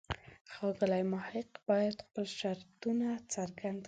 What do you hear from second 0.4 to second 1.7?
ښاغلی محق